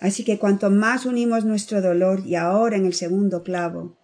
Así 0.00 0.24
que 0.24 0.40
cuanto 0.40 0.68
más 0.68 1.06
unimos 1.06 1.44
nuestro 1.44 1.80
dolor 1.80 2.26
y 2.26 2.34
ahora 2.34 2.76
en 2.76 2.86
el 2.86 2.94
segundo 2.94 3.44
clavo, 3.44 3.96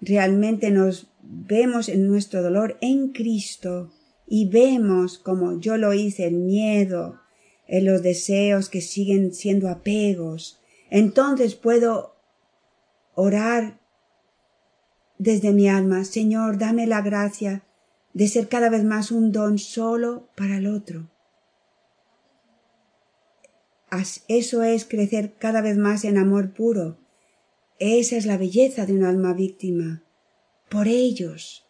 realmente 0.00 0.72
nos 0.72 1.13
vemos 1.28 1.88
en 1.88 2.06
nuestro 2.06 2.42
dolor 2.42 2.76
en 2.80 3.08
Cristo 3.08 3.90
y 4.26 4.48
vemos 4.48 5.18
como 5.18 5.58
yo 5.60 5.76
lo 5.76 5.92
hice 5.94 6.26
el 6.26 6.34
miedo, 6.34 7.20
en 7.66 7.86
los 7.86 8.02
deseos 8.02 8.68
que 8.68 8.80
siguen 8.80 9.32
siendo 9.32 9.68
apegos, 9.68 10.60
entonces 10.90 11.54
puedo 11.54 12.14
orar 13.14 13.80
desde 15.18 15.52
mi 15.52 15.68
alma, 15.68 16.04
Señor, 16.04 16.58
dame 16.58 16.86
la 16.86 17.00
gracia 17.00 17.64
de 18.12 18.28
ser 18.28 18.48
cada 18.48 18.68
vez 18.68 18.84
más 18.84 19.10
un 19.10 19.32
don 19.32 19.58
solo 19.58 20.28
para 20.36 20.58
el 20.58 20.66
otro. 20.66 21.10
Eso 24.28 24.62
es 24.62 24.84
crecer 24.84 25.34
cada 25.38 25.60
vez 25.60 25.76
más 25.76 26.04
en 26.04 26.18
amor 26.18 26.52
puro. 26.52 26.98
Esa 27.78 28.16
es 28.16 28.26
la 28.26 28.36
belleza 28.36 28.86
de 28.86 28.94
un 28.94 29.04
alma 29.04 29.34
víctima. 29.34 30.02
Por 30.74 30.88
ellos. 30.88 31.64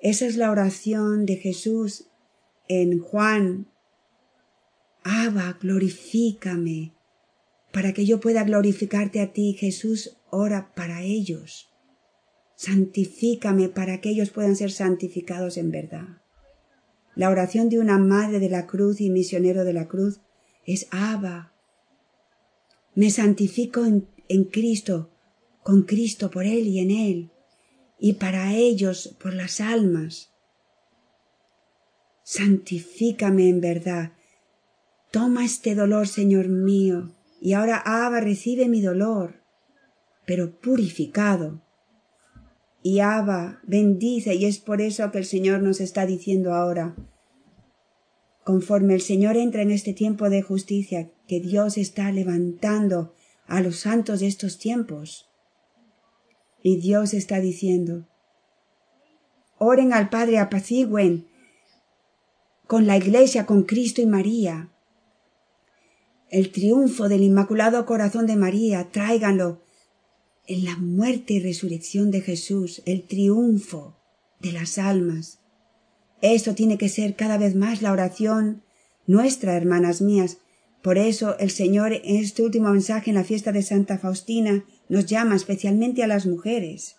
Esa 0.00 0.26
es 0.26 0.36
la 0.36 0.50
oración 0.50 1.24
de 1.24 1.36
Jesús 1.36 2.08
en 2.66 2.98
Juan. 2.98 3.68
Abba, 5.04 5.56
glorifícame, 5.60 6.96
para 7.72 7.92
que 7.92 8.04
yo 8.04 8.18
pueda 8.18 8.42
glorificarte 8.42 9.20
a 9.20 9.32
ti. 9.32 9.52
Jesús 9.56 10.16
ora 10.30 10.72
para 10.74 11.02
ellos. 11.02 11.70
Santifícame 12.56 13.68
para 13.68 14.00
que 14.00 14.08
ellos 14.08 14.30
puedan 14.30 14.56
ser 14.56 14.72
santificados 14.72 15.56
en 15.56 15.70
verdad. 15.70 16.20
La 17.14 17.30
oración 17.30 17.68
de 17.68 17.78
una 17.78 17.98
madre 17.98 18.40
de 18.40 18.50
la 18.50 18.66
cruz 18.66 19.00
y 19.00 19.10
misionero 19.10 19.64
de 19.64 19.74
la 19.74 19.86
cruz 19.86 20.22
es 20.66 20.88
Abba. 20.90 21.54
Me 22.96 23.12
santifico 23.12 23.84
en, 23.84 24.08
en 24.28 24.42
Cristo, 24.42 25.12
con 25.62 25.82
Cristo 25.82 26.32
por 26.32 26.46
Él 26.46 26.66
y 26.66 26.80
en 26.80 26.90
Él, 26.90 27.30
y 28.04 28.12
para 28.12 28.52
ellos 28.52 29.16
por 29.18 29.32
las 29.32 29.62
almas. 29.62 30.30
Santifícame 32.22 33.48
en 33.48 33.62
verdad. 33.62 34.12
Toma 35.10 35.46
este 35.46 35.74
dolor, 35.74 36.06
Señor 36.06 36.48
mío, 36.48 37.14
y 37.40 37.54
ahora 37.54 37.78
Abba 37.78 38.20
recibe 38.20 38.68
mi 38.68 38.82
dolor, 38.82 39.42
pero 40.26 40.60
purificado 40.60 41.62
y 42.82 43.00
Abba 43.00 43.62
bendice 43.62 44.34
y 44.34 44.44
es 44.44 44.58
por 44.58 44.82
eso 44.82 45.10
que 45.10 45.16
el 45.16 45.24
Señor 45.24 45.62
nos 45.62 45.80
está 45.80 46.04
diciendo 46.04 46.52
ahora, 46.52 46.94
conforme 48.44 48.92
el 48.92 49.00
Señor 49.00 49.38
entra 49.38 49.62
en 49.62 49.70
este 49.70 49.94
tiempo 49.94 50.28
de 50.28 50.42
justicia, 50.42 51.10
que 51.26 51.40
Dios 51.40 51.78
está 51.78 52.12
levantando 52.12 53.14
a 53.46 53.62
los 53.62 53.76
santos 53.76 54.20
de 54.20 54.26
estos 54.26 54.58
tiempos. 54.58 55.30
Y 56.66 56.78
Dios 56.78 57.12
está 57.12 57.40
diciendo, 57.40 58.08
oren 59.58 59.92
al 59.92 60.08
Padre, 60.08 60.38
apacigüen 60.38 61.28
con 62.66 62.86
la 62.86 62.96
Iglesia, 62.96 63.44
con 63.44 63.64
Cristo 63.64 64.00
y 64.00 64.06
María. 64.06 64.70
El 66.30 66.52
triunfo 66.52 67.10
del 67.10 67.22
Inmaculado 67.22 67.84
Corazón 67.84 68.26
de 68.26 68.36
María, 68.36 68.88
tráiganlo 68.90 69.60
en 70.46 70.64
la 70.64 70.78
muerte 70.78 71.34
y 71.34 71.40
resurrección 71.40 72.10
de 72.10 72.22
Jesús, 72.22 72.80
el 72.86 73.02
triunfo 73.06 73.98
de 74.40 74.52
las 74.52 74.78
almas. 74.78 75.40
Esto 76.22 76.54
tiene 76.54 76.78
que 76.78 76.88
ser 76.88 77.14
cada 77.14 77.36
vez 77.36 77.54
más 77.54 77.82
la 77.82 77.92
oración 77.92 78.62
nuestra, 79.06 79.54
hermanas 79.54 80.00
mías. 80.00 80.38
Por 80.82 80.96
eso 80.96 81.38
el 81.38 81.50
Señor 81.50 81.92
en 81.92 82.16
este 82.16 82.42
último 82.42 82.70
mensaje 82.70 83.10
en 83.10 83.16
la 83.16 83.24
fiesta 83.24 83.52
de 83.52 83.62
Santa 83.62 83.98
Faustina 83.98 84.64
nos 84.88 85.06
llama 85.06 85.36
especialmente 85.36 86.02
a 86.02 86.06
las 86.06 86.26
mujeres 86.26 86.96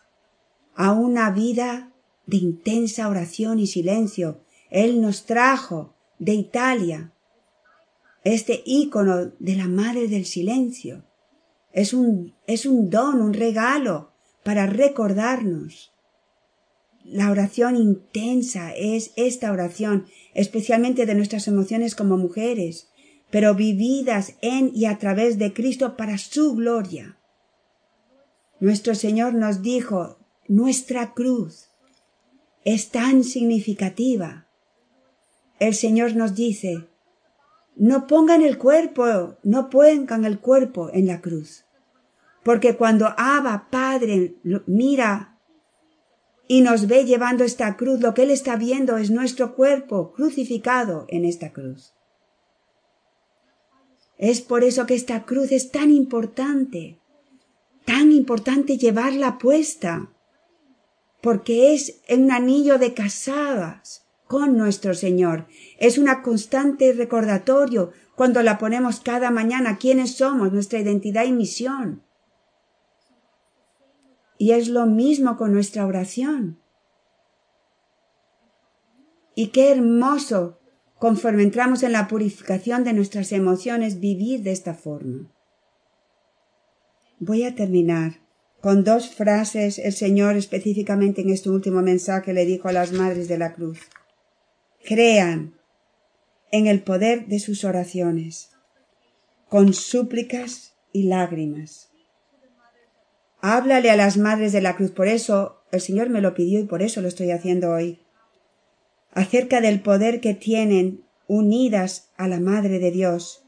a 0.76 0.92
una 0.92 1.32
vida 1.32 1.92
de 2.26 2.38
intensa 2.38 3.08
oración 3.08 3.60
y 3.60 3.68
silencio. 3.68 4.42
Él 4.70 5.02
nos 5.02 5.26
trajo 5.26 5.94
de 6.20 6.34
Italia 6.34 7.14
este 8.26 8.64
ícono 8.66 9.34
de 9.38 9.56
la 9.56 9.68
Madre 9.68 10.08
del 10.08 10.26
Silencio 10.26 11.04
es 11.72 11.94
un, 11.94 12.34
es 12.48 12.66
un 12.66 12.90
don, 12.90 13.22
un 13.22 13.36
regalo 13.36 14.14
para 14.44 14.66
recordarnos. 14.66 15.94
La 17.04 17.30
oración 17.30 17.76
intensa 17.76 18.74
es 18.74 19.12
esta 19.16 19.52
oración, 19.52 20.08
especialmente 20.34 21.06
de 21.06 21.14
nuestras 21.14 21.48
emociones 21.48 21.94
como 21.94 22.18
mujeres, 22.18 22.90
pero 23.30 23.54
vividas 23.54 24.34
en 24.42 24.72
y 24.74 24.86
a 24.86 24.98
través 24.98 25.38
de 25.38 25.54
Cristo 25.54 25.96
para 25.96 26.18
su 26.18 26.56
gloria. 26.56 27.20
Nuestro 28.60 28.96
Señor 28.96 29.34
nos 29.34 29.62
dijo, 29.62 30.18
nuestra 30.48 31.14
cruz 31.14 31.70
es 32.64 32.90
tan 32.90 33.24
significativa. 33.24 34.48
El 35.60 35.76
Señor 35.76 36.16
nos 36.16 36.36
dice, 36.36 36.88
no 37.76 38.08
pongan 38.08 38.42
el 38.42 38.58
cuerpo, 38.58 39.38
no 39.44 39.70
pongan 39.70 40.26
el 40.26 40.40
cuerpo 40.40 40.90
en 40.94 41.08
la 41.08 41.22
cruz. 41.22 41.66
Porque 42.44 42.76
cuando 42.76 43.08
Abba, 43.18 43.68
Padre, 43.70 44.36
mira 44.66 45.38
y 46.48 46.62
nos 46.62 46.88
ve 46.88 47.06
llevando 47.06 47.44
esta 47.44 47.76
cruz, 47.76 48.00
lo 48.02 48.14
que 48.14 48.24
Él 48.24 48.32
está 48.32 48.56
viendo 48.56 48.98
es 48.98 49.10
nuestro 49.10 49.56
cuerpo 49.56 50.14
crucificado 50.14 51.06
en 51.10 51.26
esta 51.26 51.52
cruz. 51.52 51.94
Es 54.18 54.42
por 54.42 54.64
eso 54.64 54.86
que 54.86 54.94
esta 54.94 55.26
cruz 55.26 55.52
es 55.52 55.72
tan 55.72 55.92
importante, 55.92 57.00
tan 57.04 57.05
importante 58.16 58.78
llevarla 58.78 59.38
puesta, 59.38 60.10
porque 61.22 61.74
es 61.74 62.02
un 62.10 62.32
anillo 62.32 62.78
de 62.78 62.94
casadas 62.94 64.06
con 64.28 64.58
nuestro 64.58 64.94
Señor. 64.94 65.48
Es 65.80 65.98
una 65.98 66.22
constante 66.22 66.94
recordatorio 66.94 67.92
cuando 68.16 68.42
la 68.44 68.58
ponemos 68.58 69.00
cada 69.00 69.32
mañana 69.32 69.78
quiénes 69.78 70.16
somos, 70.16 70.52
nuestra 70.52 70.80
identidad 70.80 71.26
y 71.26 71.32
misión. 71.32 72.04
Y 74.38 74.52
es 74.52 74.68
lo 74.68 74.86
mismo 74.86 75.38
con 75.38 75.54
nuestra 75.54 75.86
oración. 75.86 76.60
Y 79.36 79.48
qué 79.48 79.72
hermoso, 79.72 80.60
conforme 80.98 81.44
entramos 81.44 81.84
en 81.84 81.92
la 81.92 82.08
purificación 82.08 82.84
de 82.84 82.94
nuestras 82.94 83.32
emociones, 83.32 84.00
vivir 84.00 84.44
de 84.44 84.52
esta 84.52 84.74
forma. 84.74 85.35
Voy 87.20 87.44
a 87.44 87.56
terminar 87.56 88.20
con 88.60 88.84
dos 88.84 89.10
frases 89.10 89.80
el 89.80 89.94
Señor 89.94 90.36
específicamente 90.36 91.22
en 91.22 91.30
este 91.30 91.50
último 91.50 91.82
mensaje 91.82 92.34
le 92.34 92.46
dijo 92.46 92.68
a 92.68 92.74
las 92.74 92.92
madres 92.92 93.28
de 93.28 93.38
la 93.38 93.54
cruz. 93.54 93.80
Crean 94.84 95.54
en 96.52 96.68
el 96.68 96.82
poder 96.82 97.28
de 97.28 97.40
sus 97.40 97.64
oraciones, 97.64 98.50
con 99.50 99.74
súplicas 99.74 100.74
y 100.92 101.04
lágrimas. 101.04 101.90
Háblale 103.40 103.92
a 103.92 103.96
las 103.96 104.18
madres 104.18 104.52
de 104.52 104.62
la 104.62 104.76
cruz. 104.76 104.92
Por 104.92 105.08
eso 105.08 105.62
el 105.72 105.80
Señor 105.80 106.10
me 106.10 106.22
lo 106.22 106.34
pidió 106.34 106.60
y 106.60 106.64
por 106.64 106.82
eso 106.82 107.02
lo 107.02 107.08
estoy 107.08 107.32
haciendo 107.32 107.72
hoy. 107.72 108.00
Acerca 109.12 109.62
del 109.62 109.82
poder 109.82 110.20
que 110.20 110.34
tienen 110.34 111.06
unidas 111.28 112.10
a 112.18 112.28
la 112.28 112.40
Madre 112.40 112.80
de 112.80 112.92
Dios 112.92 113.45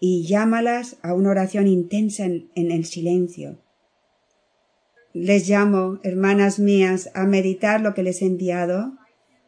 y 0.00 0.26
llámalas 0.26 0.96
a 1.02 1.14
una 1.14 1.30
oración 1.30 1.66
intensa 1.66 2.24
en, 2.24 2.50
el 2.54 2.84
silencio. 2.84 3.58
Les 5.12 5.48
llamo, 5.48 5.98
hermanas 6.02 6.58
mías, 6.58 7.10
a 7.14 7.24
meditar 7.24 7.80
lo 7.80 7.94
que 7.94 8.02
les 8.02 8.20
he 8.20 8.26
enviado. 8.26 8.92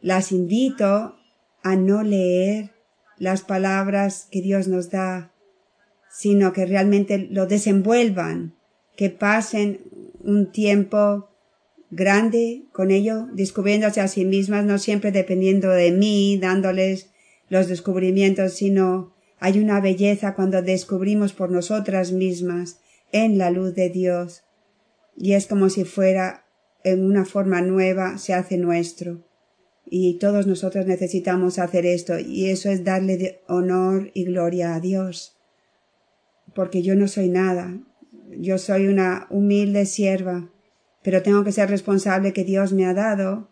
Las 0.01 0.31
invito 0.31 1.15
a 1.61 1.75
no 1.75 2.03
leer 2.03 2.71
las 3.17 3.41
palabras 3.43 4.27
que 4.31 4.41
Dios 4.41 4.67
nos 4.67 4.89
da, 4.89 5.31
sino 6.09 6.53
que 6.53 6.65
realmente 6.65 7.27
lo 7.29 7.45
desenvuelvan 7.45 8.55
que 8.95 9.09
pasen 9.09 9.79
un 10.21 10.51
tiempo 10.51 11.29
grande 11.91 12.63
con 12.71 12.91
ello, 12.91 13.27
descubriéndose 13.33 14.01
a 14.01 14.07
sí 14.07 14.25
mismas, 14.25 14.65
no 14.65 14.77
siempre 14.77 15.11
dependiendo 15.11 15.69
de 15.69 15.91
mí, 15.91 16.37
dándoles 16.37 17.09
los 17.49 17.67
descubrimientos, 17.67 18.53
sino 18.53 19.13
hay 19.39 19.59
una 19.59 19.79
belleza 19.79 20.35
cuando 20.35 20.61
descubrimos 20.61 21.33
por 21.33 21.49
nosotras 21.51 22.11
mismas 22.11 22.79
en 23.11 23.37
la 23.37 23.51
luz 23.51 23.73
de 23.73 23.89
Dios. 23.89 24.43
Y 25.15 25.33
es 25.33 25.47
como 25.47 25.69
si 25.69 25.85
fuera 25.85 26.45
en 26.83 27.05
una 27.05 27.25
forma 27.25 27.61
nueva, 27.61 28.17
se 28.17 28.33
hace 28.33 28.57
nuestro. 28.57 29.25
Y 29.85 30.19
todos 30.19 30.45
nosotros 30.45 30.85
necesitamos 30.85 31.57
hacer 31.57 31.85
esto, 31.85 32.19
y 32.19 32.49
eso 32.49 32.69
es 32.69 32.83
darle 32.83 33.41
honor 33.47 34.11
y 34.13 34.25
gloria 34.25 34.75
a 34.75 34.79
Dios. 34.79 35.37
Porque 36.53 36.83
yo 36.83 36.95
no 36.95 37.07
soy 37.07 37.29
nada, 37.29 37.79
yo 38.37 38.57
soy 38.57 38.87
una 38.87 39.27
humilde 39.29 39.85
sierva, 39.85 40.51
pero 41.01 41.23
tengo 41.23 41.43
que 41.43 41.51
ser 41.51 41.69
responsable 41.69 42.33
que 42.33 42.43
Dios 42.43 42.71
me 42.73 42.85
ha 42.85 42.93
dado, 42.93 43.48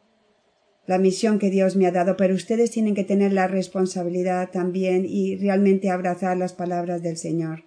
la 0.87 0.97
misión 0.97 1.37
que 1.37 1.49
Dios 1.49 1.75
me 1.75 1.85
ha 1.85 1.91
dado, 1.91 2.15
pero 2.17 2.33
ustedes 2.33 2.71
tienen 2.71 2.95
que 2.95 3.03
tener 3.03 3.33
la 3.33 3.47
responsabilidad 3.47 4.49
también 4.51 5.05
y 5.05 5.35
realmente 5.35 5.91
abrazar 5.91 6.37
las 6.37 6.53
palabras 6.53 7.03
del 7.03 7.17
Señor 7.17 7.65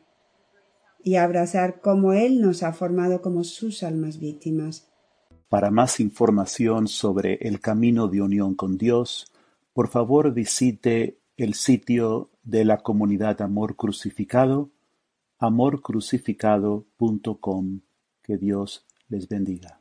y 1.02 1.16
abrazar 1.16 1.80
cómo 1.80 2.14
Él 2.14 2.40
nos 2.40 2.62
ha 2.62 2.72
formado 2.72 3.20
como 3.20 3.44
sus 3.44 3.82
almas 3.82 4.18
víctimas. 4.18 4.88
Para 5.48 5.70
más 5.70 6.00
información 6.00 6.88
sobre 6.88 7.34
el 7.42 7.60
camino 7.60 8.08
de 8.08 8.22
unión 8.22 8.54
con 8.54 8.78
Dios, 8.78 9.30
por 9.72 9.88
favor 9.88 10.32
visite 10.32 11.18
el 11.36 11.52
sitio 11.54 12.30
de 12.42 12.64
la 12.64 12.78
comunidad 12.78 13.40
Amor 13.42 13.76
Crucificado, 13.76 14.70
amorcrucificado.com. 15.38 17.80
Que 18.22 18.36
Dios 18.36 18.84
les 19.08 19.28
bendiga. 19.28 19.80